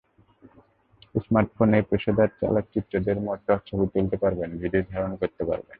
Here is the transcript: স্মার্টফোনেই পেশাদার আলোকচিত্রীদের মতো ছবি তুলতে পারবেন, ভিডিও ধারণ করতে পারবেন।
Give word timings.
স্মার্টফোনেই 1.15 1.83
পেশাদার 1.89 2.29
আলোকচিত্রীদের 2.49 3.17
মতো 3.19 3.51
ছবি 3.67 3.85
তুলতে 3.93 4.17
পারবেন, 4.17 4.49
ভিডিও 4.57 4.83
ধারণ 4.91 5.11
করতে 5.15 5.43
পারবেন। 5.45 5.69